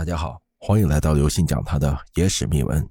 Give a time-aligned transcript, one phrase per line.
[0.00, 2.88] 大家好，欢迎来到刘信讲他的野史秘闻，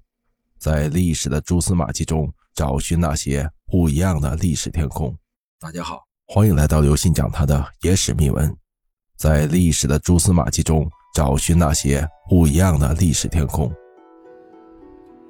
[0.60, 5.18] 在历史的蛛丝马迹中找寻那些不一样的历史天空。
[5.60, 8.56] 大家好，欢迎来到刘信讲他的野史秘闻，
[9.16, 13.74] 在历史的蛛丝马迹中找寻那些不一样的历史天空。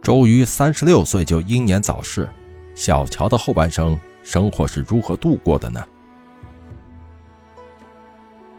[0.02, 2.30] 周瑜三十六岁就英年早逝，
[2.76, 5.82] 小乔的后半生生活是如何度过的呢？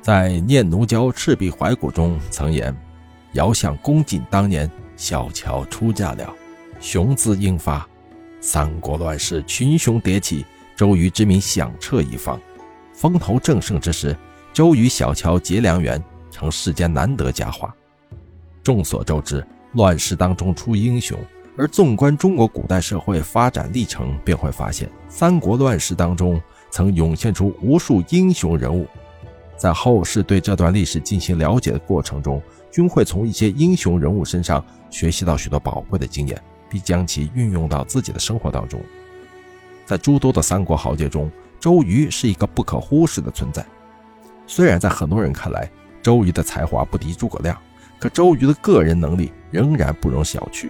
[0.00, 2.74] 在《念奴娇·赤壁怀古》中曾言。
[3.32, 6.34] 遥想公瑾当年，小乔出嫁了，
[6.80, 7.86] 雄姿英发。
[8.40, 10.44] 三国乱世，群雄迭起，
[10.74, 12.40] 周瑜之名响彻一方。
[12.92, 14.16] 风头正盛之时，
[14.52, 17.74] 周瑜、小乔结良缘，成世间难得佳话。
[18.62, 21.18] 众所周知，乱世当中出英雄，
[21.56, 26.40] 而纵观中国古代社会发展历程，便会发现，三国乱世当中
[26.70, 28.86] 曾涌现出无数英雄人物。
[29.56, 38.80] 在后世对这段历史进行了解的过程中，均会从一些英雄人物身上学习到许多宝贵的经验，并将其运用到自己的生活当中。
[39.84, 43.64] 在诸多的三国豪杰中，周瑜是一个不可忽视的存在。
[44.46, 45.68] 虽然在很多人看来，
[46.00, 47.56] 周瑜的才华不敌诸葛亮，
[47.98, 50.68] 可周瑜的个人能力仍然不容小觑。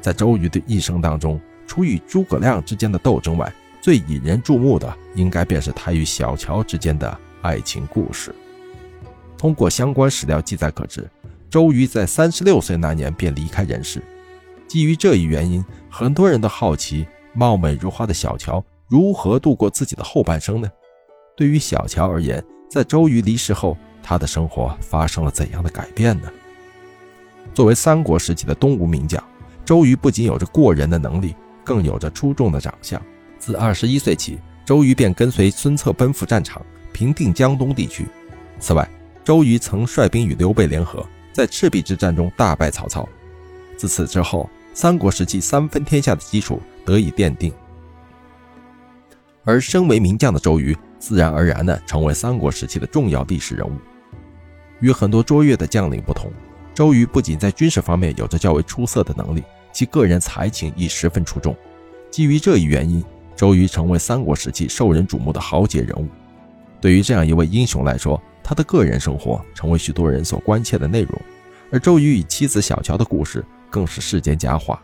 [0.00, 8.34] 在周瑜的一生当中，除与诸葛亮之间的斗争外，最引人注目的应该便是他与小乔之间的爱情故事。
[9.38, 11.08] 通过相关史料记载可知。
[11.48, 14.02] 周瑜在三十六岁那年便离开人世。
[14.66, 20.68] 基于这一原因，很多人都好奇貌美如花的小乔如何度过自己的后半生呢？
[21.34, 26.30] 对于小乔而言，在周瑜离世后，他的生活发生了怎样的改变呢？
[27.54, 29.22] 作为三国时期的东吴名将，
[29.64, 33.00] 周瑜不仅有着过人的能力，更有着出众的长相。
[33.38, 36.60] 自二十一岁起，周瑜便跟随孙策奔赴战场，
[36.92, 38.06] 平定江东地区。
[38.60, 38.86] 此外，
[39.28, 41.06] 周瑜曾率兵与刘备联合。
[41.34, 43.06] 在赤壁之战中大败曹操，
[43.76, 47.52] 自此之后，三国时期三分天下的基础得以奠定。
[49.44, 53.72] 而身为名将的周瑜，自然而然地成为三国时期的重要历史人物。
[54.80, 56.32] 与很多卓越的将领不同，
[56.72, 59.44] 周瑜不仅在军事方面有着较为出色的能力，
[59.74, 61.54] 其个人才情亦十分出众。
[62.10, 63.04] 基于这一原因，
[63.36, 66.08] 周瑜成为三国时期受人瞩目的豪杰人物。
[66.80, 71.20] 对于这样一位英雄来说，他的个人生活成为许多人所关切的内容，
[71.70, 74.82] 而周瑜与妻子小乔的故事更是世间佳话。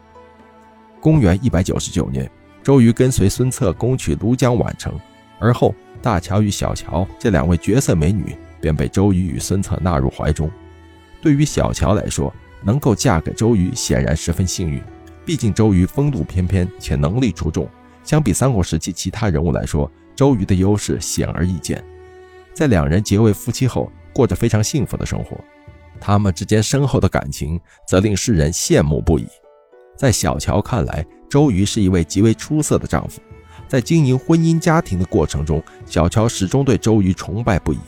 [1.00, 2.30] 公元一百九十九年，
[2.62, 5.00] 周瑜跟随孙策攻取庐江宛城，
[5.38, 10.50] 而后大乔与小乔这两位绝色美女便被周瑜与孙策纳入怀中。
[11.22, 12.30] 对于小乔来说，
[12.62, 14.78] 能够嫁给周瑜显然十分幸运，
[15.24, 17.66] 毕竟周瑜风度翩翩且能力出众，
[18.02, 21.82] 相比三国时期其他人物来说，周瑜的优势显而易见。
[22.54, 25.36] 在两人结为夫妻后，过着非常幸福的生活。
[26.00, 29.26] 他们之间深厚的感情，则令世人羡慕不已。
[29.96, 33.20] 在小乔看来，周瑜是一位极为出色的丈夫。
[33.66, 37.78] 在经营婚姻家庭的过程中，小乔始终对周瑜崇拜不已。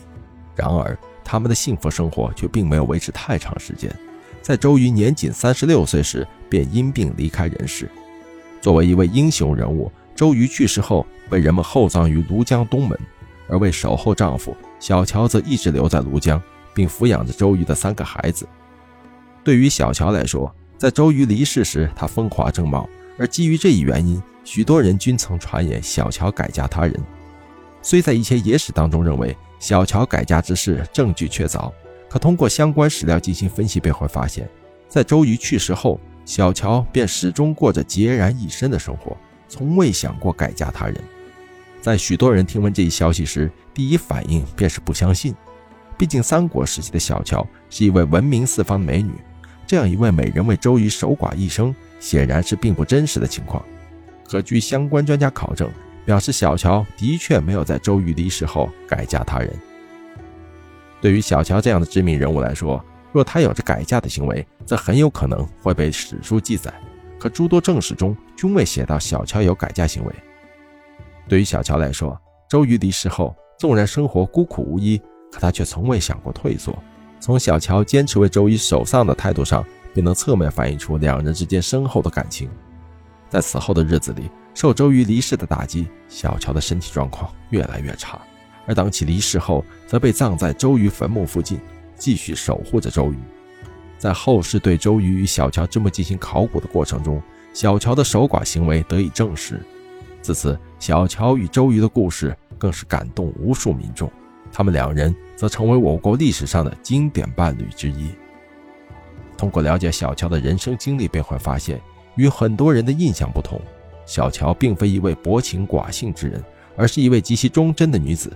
[0.55, 3.93] 然而，他们的幸福生活却并没有维持太长时间。
[4.41, 7.89] 在周瑜年仅三十六岁时，便因病离开人世。
[8.61, 12.97] 作为一位英雄人物，周瑜去世后，被人们厚葬于庐江东门。
[13.47, 16.41] 而为守候丈夫，小乔则一直留在庐江，
[16.73, 18.47] 并抚养着周瑜的三个孩子。
[19.43, 22.87] 对于小乔来说，在周瑜离世时，她风华正茂，
[23.17, 26.93] 而基于这一原因，许多人均曾传言小乔改嫁他人。
[27.81, 31.71] 虽在一些野史当中认为小乔改嫁之事证据确凿，
[32.09, 34.47] 可通过相关史料进行分析，便会发现，
[34.89, 39.15] 在周瑜去世后，小乔便始终过着孑然一身的生活，
[39.47, 41.01] 从未想过改嫁他人。
[41.81, 45.33] 在许多人听闻这一消息时，第一反应便是不相信。
[45.97, 49.11] 毕竟三国时期的小乔是一位闻名四方的美女，
[49.65, 53.63] 这样一位美人为周瑜守寡一生，显然是并不真实的情况。
[54.29, 55.69] 可据相关专家考证，
[56.05, 59.51] 表示小乔的确没有在周瑜离世后改嫁他人。
[60.99, 66.73] 对于小乔这样的知名人物来说，若他有着改嫁的行为，则很有可能会被史书记载。
[67.17, 70.13] 可诸多正史中均未写到小乔有改嫁行为。
[71.27, 72.19] 对于小乔来说，
[72.49, 74.97] 周瑜离世后，纵然生活孤苦无依，
[75.31, 76.77] 可他却从未想过退缩。
[77.19, 82.49] 从小乔坚持为周瑜守丧的态度上，便能侧面反映出两人之间深厚的感情。
[83.29, 88.21] 在此后的日子里，受周瑜离世的打击，小乔的身体状况越来越差。
[88.65, 91.59] 而当其离世后，则被葬在周瑜坟墓附近，
[91.95, 93.17] 继续守护着周瑜。
[93.97, 97.21] 在后世对周瑜与小乔之墓进行考古的过程中，
[97.53, 99.59] 小乔的守寡行为得以证实。
[100.27, 104.11] 自此，小乔与周瑜的故事更是感动无数民众，
[104.51, 108.09] 他们两人则成为我国历史上的经典伴侣之一。
[109.37, 111.79] 通过了解小乔的人生经历，便会发现，
[112.17, 113.61] 与很多人的印象不同，
[114.05, 116.43] 小乔并非一位薄情寡性之人，
[116.75, 118.29] 而是一位极其忠贞的女子。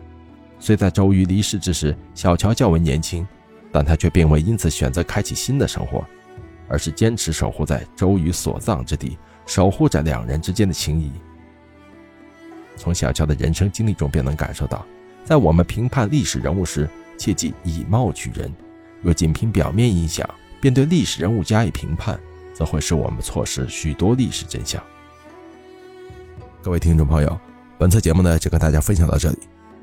[0.59, 3.27] 虽在周瑜离世之时，小乔较为年轻，
[3.69, 6.05] 但她却并未因此选择开启新的生活，
[6.69, 11.11] 而是坚持守护在周瑜所葬之地，守护着两人之间的情谊。
[12.81, 14.83] 从小乔的人生经历中，便能感受到，
[15.23, 18.51] 在我们评判历史人物时，切忌以貌取人。
[19.03, 20.27] 若仅凭表面印象
[20.59, 22.19] 便对历史人物加以评判，
[22.55, 24.81] 则会使我们错失许多历史真相。
[26.63, 27.39] 各位听众朋友，
[27.77, 29.37] 本次节目呢就跟大家分享到这里。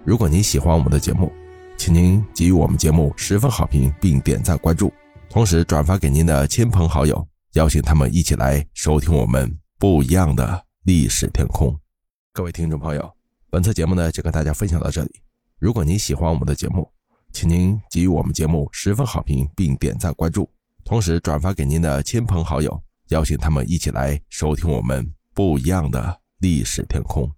[0.05, 1.33] 如果您喜欢我们的节目，
[1.77, 4.93] 请您给予我们节目十分好评，并点赞关注，
[5.31, 11.79] 同时转发给您的亲朋好友，邀请他们一起来收听我们不一样的历史天空。
[12.39, 13.13] 各位听众朋友，
[13.51, 15.11] 本次节目呢就跟大家分享到这里。
[15.59, 16.89] 如果您喜欢我们的节目，
[17.33, 20.49] 请您给予我们节目十分好评，并点赞关注，
[20.85, 25.05] 同时转发给您的亲朋好友，邀请他们一起来收听我们
[25.35, 27.29] 不一样的历史天空。